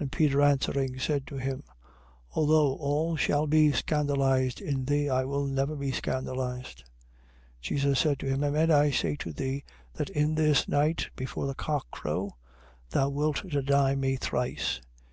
[0.00, 1.62] And Peter answering, said to him:
[2.32, 6.78] Although all shall be scandalized in thee, I will never be scandalized.
[6.78, 6.84] 26:34.
[7.60, 9.62] Jesus said to him: Amen I say to thee
[9.94, 12.34] that in this night before the cock crow,
[12.90, 14.80] thou wilt deny me thrice.